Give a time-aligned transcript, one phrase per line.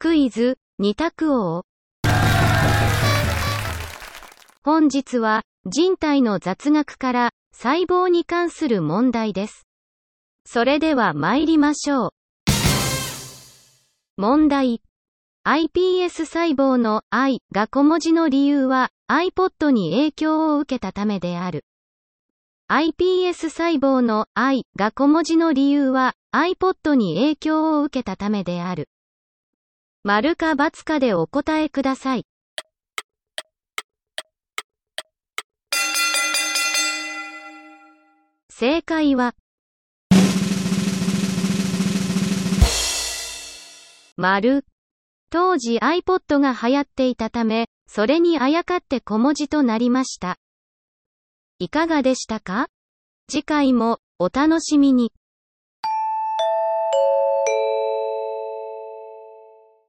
[0.00, 1.64] クイズ、二択王。
[4.62, 9.66] 本日は、人体の雑学から、細胞に関する問題です。
[10.46, 12.10] それでは参りましょう。
[14.16, 14.82] 問題。
[15.44, 21.64] iPS 細胞の I が小文字の理由は iPod に影響を受けたためである。
[22.70, 28.88] iPS 細胞の I が小文字の理由は iPod に影響を受けたためである。
[30.04, 32.24] 丸か×かでお答えください。
[38.48, 39.34] 正解は、
[44.16, 44.64] 丸。
[45.30, 50.36] 当時 iPod が流行っていたため、それにあやかって小文字となりました。
[51.58, 52.68] いかがでしたか？
[53.28, 55.12] 次回もお楽しみに。